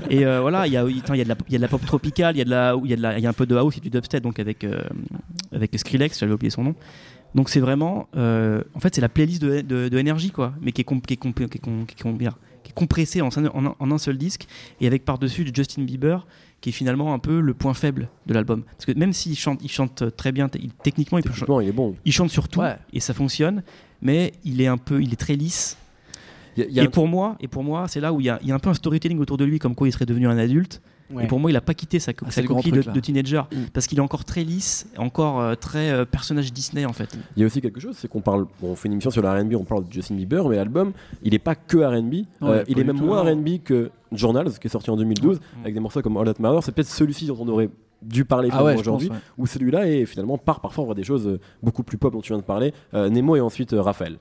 [0.09, 1.67] Et voilà, il y a, il y, a de la, il y a de la
[1.67, 3.29] pop tropicale, il y a de la, il y a de la, il y a
[3.29, 4.81] un peu de house et du dubstep donc avec euh,
[5.51, 6.75] avec Skrillex, j'avais oublié son nom.
[7.37, 10.81] Donc c'est vraiment, euh, en fait, c'est la playlist de, de, de quoi, mais qui
[10.81, 11.59] est, qui est, comp- qui est, com- qui est
[12.01, 12.17] com-
[12.63, 14.47] qui est compressée en, un- en, un- en un seul disque
[14.81, 16.25] et avec par dessus du Justin Bieber
[16.61, 18.63] qui est finalement un peu le point faible de l'album.
[18.63, 21.71] Parce que même s'il chante, il chante très bien, il- techniquement il, Techniquement, il est
[21.71, 21.95] bon.
[22.05, 22.75] il chante sur tout Ouais.
[22.91, 23.61] et ça fonctionne,
[24.01, 25.77] mais il est un peu, il est très lisse.
[26.57, 28.11] Il y a- il y a et un- pour moi, et pour moi, c'est là
[28.11, 29.75] où il y, a, il y a un peu un storytelling autour de lui, comme
[29.75, 30.81] quoi il serait devenu un adulte.
[31.13, 31.23] Ouais.
[31.23, 33.55] Et pour moi, il a pas quitté sa, Ah, sa coquille truc, de, teenager Mm.
[33.71, 37.17] parce qu'il est encore très lisse, encore euh, très euh, personnage Disney en fait.
[37.37, 39.21] Il y a aussi quelque chose, c'est qu'on parle, bon, on fait une émission sur
[39.21, 40.91] le R&B, on parle de Justin Bieber, mais l'album,
[41.23, 43.21] il est pas que R&B, Ouais, euh, il est même tout, moins.
[43.23, 46.63] R&B que Journals, qui est sorti en 2012, avec des morceaux comme All That Matters.
[46.63, 47.69] C'est peut-être celui-ci dont on aurait
[48.01, 49.17] dû parler Ah ouais, aujourd'hui, ouais.
[49.37, 52.31] où celui-là est finalement part parfois voir des choses euh, beaucoup plus pop dont tu
[52.31, 52.73] viens de parler.
[52.93, 54.17] Euh, Nemo et ensuite euh, Raphaël.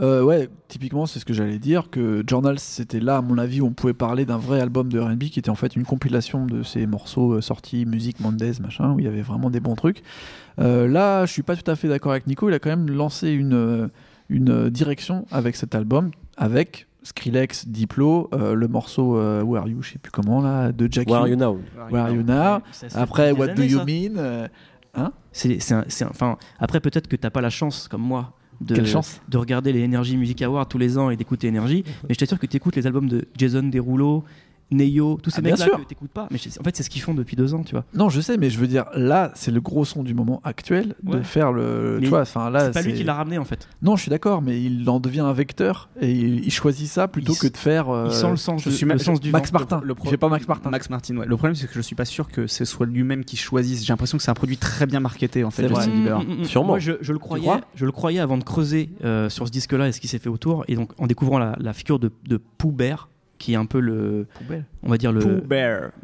[0.00, 3.60] Euh, ouais, typiquement, c'est ce que j'allais dire, que Journal, c'était là, à mon avis,
[3.60, 6.46] où on pouvait parler d'un vrai album de R&B qui était en fait une compilation
[6.46, 10.02] de ces morceaux sortis, musique, Mondays, machin, où il y avait vraiment des bons trucs.
[10.58, 13.30] Là, je suis pas tout à fait d'accord avec Nico, il a quand même lancé
[13.30, 13.90] une,
[14.28, 19.82] une direction avec cet album, avec Skrillex, Diplo, euh, le morceau euh, Where Are You,
[19.82, 21.10] je sais plus comment, là, de Jackie.
[21.10, 21.58] Where Are You Now
[21.90, 22.60] Where Are You Now
[22.94, 23.84] Après, What Do You ça.
[23.84, 24.48] Mean euh,
[25.32, 28.32] C'est, c'est un- c'est un- enfin, après peut-être que t'as pas la chance comme moi
[28.60, 31.82] de, Quelle chance de regarder les Energy Music Awards tous les ans et d'écouter Energy,
[32.06, 34.24] mais je t'assure que t'écoutes les albums de Jason Derulo,
[34.72, 36.28] Neyo, tous ces Ah, mecs-là que t'écoutes pas.
[36.30, 37.84] Mais en fait, c'est ce qu'ils font depuis deux ans, tu vois.
[37.94, 40.94] Non, je sais, mais je veux dire, là, c'est le gros son du moment actuel
[41.02, 41.22] de Ouais.
[41.24, 41.96] faire le.
[41.96, 43.68] Mais tu vois, enfin là, c'est pas lui qui l'a ramené en fait.
[43.82, 47.08] Non, je suis d'accord, mais il en devient un vecteur et il, il choisit ça
[47.08, 47.88] plutôt Il que de faire.
[47.90, 49.58] euh, Il sent le sens, je de- suis le sens du Max vent.
[49.60, 49.80] Martin.
[49.84, 50.70] Le pro- pas Max Martin.
[50.70, 51.26] Max Martin, ouais.
[51.26, 53.84] Le problème, c'est que je suis pas sûr que ce soit lui-même qui choisisse.
[53.84, 55.62] J'ai l'impression que c'est un produit très bien marketé en fait.
[55.62, 55.82] C'est vrai.
[55.84, 56.20] Justin Bieber.
[56.20, 56.44] Mm, mm, mm.
[56.44, 56.68] Sûrement.
[56.68, 59.88] Moi, je, je le croyais, je le croyais avant de creuser euh, sur ce disque-là
[59.88, 62.10] et ce qui s'est fait autour, et donc en découvrant la, la figure de,
[62.72, 63.08] Bear,
[63.40, 64.64] qui est un peu le, Poubelle.
[64.84, 65.42] on va dire le,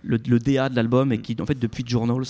[0.03, 2.25] le, le DA de l'album et qui en fait depuis Journals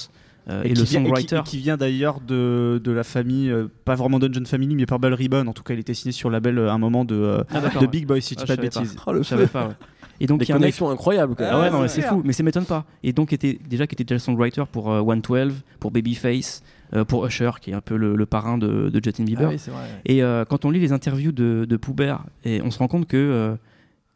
[0.49, 1.37] euh, et, le vient- songwriter.
[1.37, 4.77] et qui, et qui vient d'ailleurs de, de la famille, euh, pas vraiment Dungeon Family,
[4.77, 5.47] mais Purple Ribbon.
[5.49, 7.43] En tout cas, il était signé sur le label euh, à un moment de, euh,
[7.51, 7.87] Ah, de.
[7.87, 8.97] Big Boy, si je Ah, dis pas de bêtises.
[9.07, 9.53] Oh le Je savais feu.
[9.53, 9.67] pas.
[9.69, 9.75] ouais.
[10.21, 11.35] Et donc Des il y a un mec incroyables.
[11.37, 11.53] quand même.
[11.53, 12.85] Ah ouais, Ah, non, mais c'est fou, mais ça m'étonne pas.
[13.03, 16.63] Et donc, était, déjà qui était déjà songwriter pour euh, 112, pour Babyface,
[16.95, 19.49] euh, pour Usher, qui est un peu le, le parrain de, de Justin Ah Bieber.
[19.51, 20.01] oui, vrai.
[20.07, 22.87] Et euh, quand on lit les interviews de, de Pooh Bear, et on se rend
[22.89, 23.57] compte que,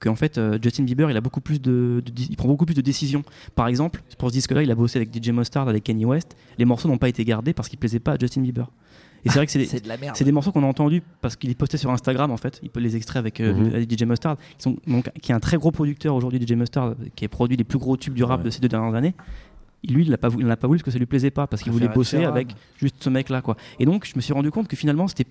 [0.00, 2.48] euh, que en fait, euh, Justin Bieber, il, a beaucoup plus de, de- il prend
[2.48, 3.22] beaucoup plus de décisions.
[3.54, 6.36] Par exemple, pour ce disque-là, il a bossé avec DJ Mustard, avec Kanye West.
[6.58, 8.70] Les morceaux n'ont pas été gardés parce qu'ils plaisaient pas à Justin Bieber.
[9.24, 10.16] Et c'est vrai que c'est des, de la merde.
[10.16, 12.58] c'est des morceaux qu'on a entendus parce qu'il est posté sur Instagram en fait.
[12.62, 13.82] Il peut les extraits avec, euh, Mhm.
[13.90, 17.26] DJ Mustard, qui, sont, donc, qui est un très gros producteur aujourd'hui, DJ Mustard, qui
[17.26, 18.46] a produit les plus gros tubes du rap Ouais.
[18.46, 19.14] de ces deux dernières années.
[19.88, 21.46] Lui, il l'a pas voulu, il l'a pas voulu parce que ça lui plaisait pas,
[21.46, 23.56] parce qu'il voulait Préfère bosser avec juste ce mec-là quoi.
[23.78, 25.24] Et donc, je me suis rendu compte que finalement, c'était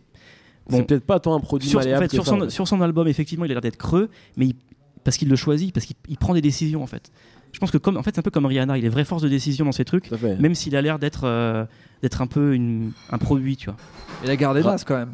[0.70, 0.84] C'est bon.
[0.86, 3.52] peut-être pas tant un produit Sur, en fait, sur, ça, son, sur album, effectivement, il
[3.52, 4.56] a l'air d'être creux, mais il-
[5.04, 7.12] parce qu'il le choisit, parce qu'il il prend des décisions en fait.
[7.52, 9.24] Je pense que comme en fait, c'est un peu comme Rihanna, il est vraie force
[9.24, 11.66] de décision dans ses trucs, même s'il a l'air d'être euh,
[12.04, 13.78] d'être un peu une- un produit, tu vois.
[14.24, 15.12] Il a gardé Nas quand même.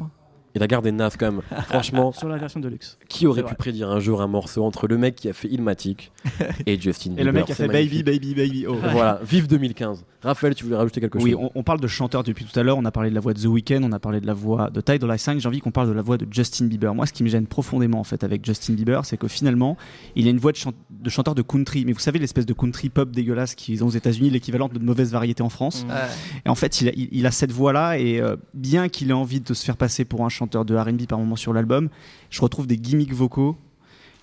[0.56, 1.42] Il a gardé Nas quand même.
[1.68, 2.98] Franchement, Sur la version de luxe.
[3.08, 3.56] qui aurait pu vrai.
[3.56, 6.10] prédire un jour un morceau entre le mec qui a fait Ilmatic
[6.66, 8.04] et Justin Bieber Et le mec a c'est fait magnifique.
[8.04, 8.66] Baby, Baby, Baby.
[8.66, 8.76] Oh.
[8.90, 10.04] Voilà, vive 2015.
[10.22, 11.40] Raphaël, tu voulais rajouter quelque Oui, chose?
[11.42, 12.78] on, on parle de chanteurs depuis tout à l'heure.
[12.78, 14.70] On a parlé de la voix de The Weeknd, on a parlé de la voix
[14.70, 15.38] de Ty Dolla Sign.
[15.38, 16.94] J'ai envie qu'on parle de la voix de Justin Bieber.
[16.94, 19.76] Moi, ce qui me gêne profondément en fait avec Justin Bieber, c'est que finalement,
[20.16, 21.84] il a une voix de, chan- de chanteur de country.
[21.84, 25.12] Mais vous savez l'espèce de country pop dégueulasse qu'ils ont aux États-Unis, l'équivalent de mauvaise
[25.12, 25.86] variété en France.
[26.44, 29.12] Et en fait, il a, il, il a cette voix-là, et euh, bien qu'il ait
[29.12, 31.88] envie de se faire passer pour un chanteur de RB par moment sur l'album,
[32.30, 33.56] je retrouve des gimmicks vocaux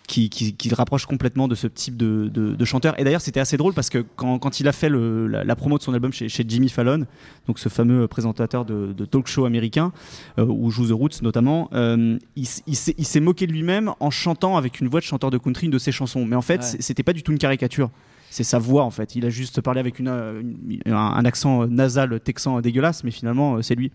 [0.06, 3.00] qui, qui, qui le rapprochent complètement de ce type de, de, de chanteur.
[3.00, 5.56] Et d'ailleurs, c'était assez drôle parce que quand, quand il a fait le, la, la
[5.56, 7.06] promo de son album chez, chez Jimmy Fallon,
[7.48, 9.94] donc ce fameux présentateur de, de talk show américain,
[10.40, 14.82] euh, où joue The Roots notamment, euh, il, s'est moqué de lui-même en chantant avec
[14.82, 16.26] une voix de chanteur de country une de ses chansons.
[16.26, 16.78] Mais en fait, Ouais.
[16.82, 17.90] c'était pas du tout une caricature
[18.30, 19.16] c'est sa voix en fait.
[19.16, 23.12] Il a juste parlé avec une, euh, une- un, un accent nasal texan dégueulasse, mais
[23.12, 23.92] finalement euh, c'est lui.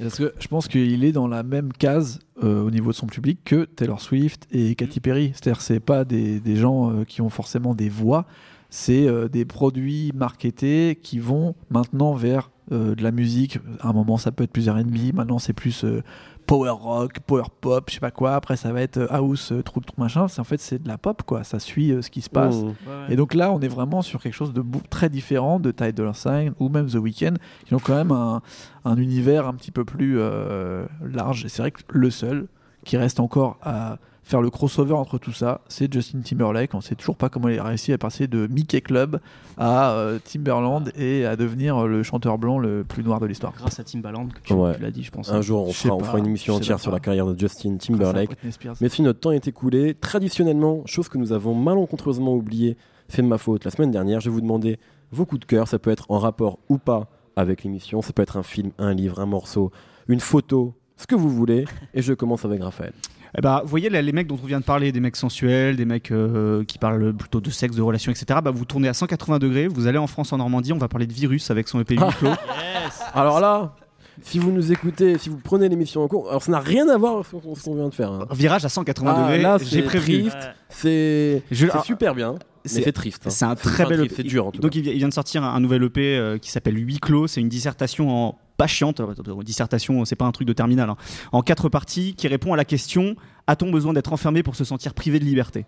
[0.00, 3.06] Parce que je pense qu'il est dans la même case euh, au niveau de son
[3.06, 5.32] public que Taylor Swift et Katy Perry.
[5.34, 8.26] C'est-à-dire c'est pas des, des gens euh, qui ont forcément des voix,
[8.70, 13.60] c'est euh, des produits marketés qui vont maintenant vers de la musique.
[13.80, 15.86] À un moment ça peut être plus R&B, maintenant c'est plus
[16.48, 18.34] power rock, power pop, je sais pas quoi.
[18.34, 20.26] Après ça va être euh, house, euh, truc, truc machin.
[20.28, 21.44] C'est en fait c'est de la pop quoi.
[21.44, 22.56] Ça suit euh, ce qui se passe.
[22.56, 22.72] Mmh.
[23.10, 26.54] Et donc là, on est vraiment sur quelque chose de très différent de Dolla Sign
[26.58, 27.34] ou même The Weeknd,
[27.66, 28.40] qui ont quand même un,
[28.86, 31.44] un univers un petit peu plus euh, large.
[31.44, 32.48] Et c'est vrai que le seul
[32.84, 36.74] qui reste encore à faire le crossover entre tout ça, c'est Justin Timberlake.
[36.74, 39.20] On sait toujours pas comment il a réussi à passer de Mickey Club
[39.56, 43.54] à euh, Timberland et à devenir le chanteur blanc le plus noir de l'histoire.
[43.56, 44.76] Grâce à Timbaland, que tu, Ouais.
[44.76, 45.30] tu l'as dit, je pense.
[45.32, 47.78] Un jour, on fera, on pas, fera une émission entière sur la carrière de Justin
[47.78, 48.36] Timberlake.
[48.82, 52.76] Mais si notre temps est écoulé, traditionnellement, chose que nous avons malencontreusement oublié,
[53.08, 54.78] fait de ma faute la semaine dernière, je vais vous demander
[55.10, 55.66] vos coups de cœur.
[55.68, 58.02] Ça peut être en rapport ou pas avec l'émission.
[58.02, 59.72] Ça peut être un film, un livre, un morceau,
[60.06, 61.64] une photo, ce que vous voulez.
[61.94, 62.92] Et je commence avec Raphaël.
[63.36, 65.76] Eh ben, vous voyez là, les mecs dont on vient de parler, des mecs sensuels,
[65.76, 68.40] des mecs euh, qui parlent plutôt de sexe, de relations, etc.
[68.42, 71.06] Bah, vous tournez à 180 degrés, vous allez en France, en Normandie, on va parler
[71.06, 72.30] de virus avec son EP huis clos.
[73.14, 73.74] Alors là,
[74.22, 76.96] si vous nous écoutez, si vous prenez l'émission en cours, alors ça n'a rien à
[76.96, 78.10] voir avec ce qu'on vient de faire.
[78.12, 78.26] hein.
[78.32, 80.30] Virage à 180 Ah, degrés, là, j'ai prévu.
[80.68, 81.42] C'est
[81.84, 82.34] super bien,
[82.68, 83.26] c'est- c'est triste.
[83.26, 83.30] hein.
[83.30, 84.22] C'est un très bel EP.
[84.22, 84.78] Dur en tout Donc cas.
[84.80, 87.26] il vient, de sortir un, un nouvel EP euh, qui s'appelle Huis clos.
[87.26, 90.96] C'est une dissertation en pas chiante, euh, dissertation, c'est pas un truc de terminal, hein.
[91.30, 93.14] en quatre parties qui répond à la question
[93.46, 95.64] a-t-on besoin d'être enfermé pour se sentir privé de liberté?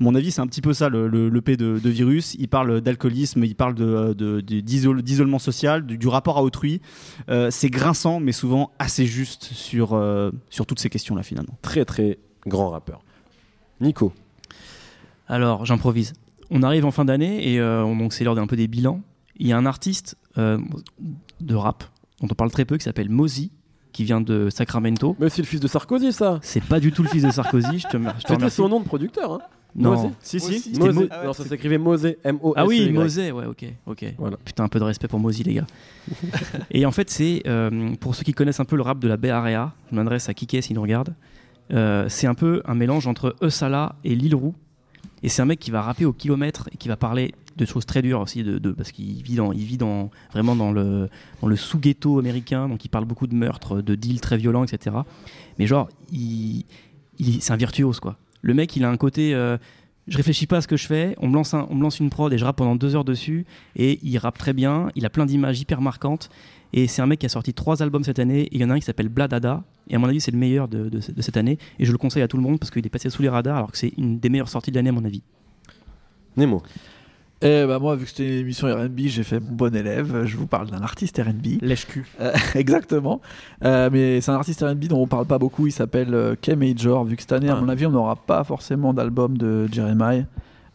[0.00, 2.34] À mon avis, c'est un petit peu ça le, le, l'EP de, de virus.
[2.38, 6.80] Il parle d'alcoolisme, il parle de- de- d'isolement social, du, du rapport à autrui.
[7.28, 11.58] Euh, c'est grinçant, mais souvent assez juste sur, euh, sur toutes ces questions-là finalement.
[11.60, 13.04] Très très grand rappeur.
[13.82, 14.14] Nico.
[15.28, 16.14] Alors, j'improvise.
[16.52, 19.00] On arrive en fin d'année et euh, on- donc c'est l'heure d'un peu des bilans.
[19.38, 20.58] Il y a un artiste euh,
[21.40, 21.84] de rap
[22.20, 23.50] dont on parle très peu qui s'appelle Mozi,
[23.92, 25.16] qui vient de Sacramento.
[25.18, 26.38] Mais c'est le fils de Sarkozy, ça.
[26.42, 28.80] C'est pas du tout le fils de Sarkozy, je te, je te C'était son nom
[28.80, 29.32] de producteur.
[29.32, 29.38] Hein.
[29.74, 29.92] Non.
[29.92, 30.08] Mosé.
[30.20, 30.78] Si, si.
[30.78, 30.92] Mosé.
[30.92, 32.18] Mo- Non, ça s'écrivait Mosé.
[32.24, 34.04] M O Ah oui, Mosé, ouais, ok, ok.
[34.18, 34.36] Voilà.
[34.44, 35.66] Putain, un peu de respect pour Mozi, les gars.
[36.70, 39.16] et en fait, c'est euh, pour ceux qui connaissent un peu le rap de la
[39.16, 41.14] Bay Area, je m'adresse à Kike s'il nous regarde.
[41.72, 44.54] euh, c'est un peu un mélange entre Eusala et Lil Roux.
[45.22, 47.86] Et c'est un mec qui va rapper au kilomètre et qui va parler de choses
[47.86, 48.44] très dures aussi,
[48.76, 51.08] parce qu'il vit, dans, il vit dans, vraiment dans le,
[51.54, 54.96] sous-ghetto américain, donc il parle beaucoup de meurtres, de deals très violents, etc.
[55.58, 58.16] Mais genre, c'est un virtuose, quoi.
[58.40, 59.34] Le mec, il a un côté.
[59.34, 59.56] euh,
[60.08, 62.32] je réfléchis pas à ce que je fais, on lance on me lance une prod
[62.32, 65.26] et je rappe pendant deux heures dessus, et il rappe très bien, il a plein
[65.26, 66.28] d'images hyper marquantes,
[66.72, 68.70] et c'est un mec qui a sorti trois albums cette année, et il y en
[68.70, 71.22] a un qui s'appelle Bladada, et à mon avis c'est le meilleur de, de- de
[71.22, 73.22] cette année, et je le conseille à tout le monde parce qu'il est passé sous
[73.22, 75.22] les radars alors que c'est une des meilleures sorties de l'année à mon avis.
[76.36, 76.62] Nemo.
[77.44, 80.24] Eh bah moi, vu que c'était une émission RB, j'ai fait mon bon élève.
[80.26, 81.60] Je vous parle d'un artiste RB.
[81.60, 82.06] Lèche-cul.
[82.20, 83.20] Euh, exactement.
[83.64, 85.66] Euh, mais c'est un artiste RB dont on parle pas beaucoup.
[85.66, 87.04] Il s'appelle euh, K Major.
[87.04, 87.60] Vu que cette année, à Ah.
[87.60, 90.24] mon avis, on n'aura pas forcément d'album de Jeremiah.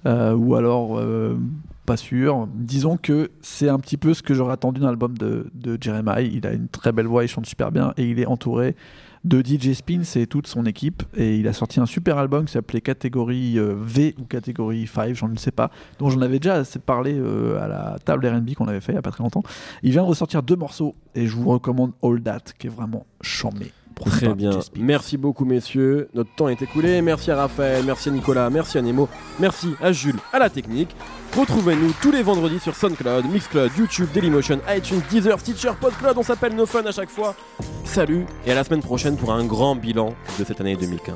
[0.05, 1.37] Euh, ou alors, euh,
[1.87, 2.47] pas sûr.
[2.53, 6.21] Disons que c'est un petit peu ce que j'aurais attendu d'un album de, de Jeremiah.
[6.21, 8.75] Il a une très belle voix, il chante super bien et il est entouré
[9.23, 11.03] de DJ Spin, c'est toute son équipe.
[11.15, 15.15] Et il a sorti un super album qui s'appelait Catégorie euh, V ou Catégorie 5,
[15.15, 18.53] j'en ne sais pas, dont j'en avais déjà assez parlé euh, à la table RB
[18.53, 19.43] qu'on avait fait il n'y a pas très longtemps.
[19.81, 23.05] Il vient de ressortir deux morceaux et je vous recommande All That, qui est vraiment
[23.21, 23.71] chambé.
[24.05, 24.59] Très bien.
[24.75, 26.09] Merci beaucoup, messieurs.
[26.13, 27.01] Notre temps est écoulé.
[27.01, 29.07] Merci à Raphaël, merci à Nicolas, merci à Nemo,
[29.39, 30.95] merci à Jules, à la technique.
[31.37, 36.17] Retrouvez-nous tous les vendredis sur SoundCloud, Mixcloud, YouTube, Dailymotion, iTunes, Deezer, Stitcher, PodCloud.
[36.17, 37.35] On s'appelle No Fun à chaque fois.
[37.83, 41.15] Salut et à la semaine prochaine pour un grand bilan de cette année 2015.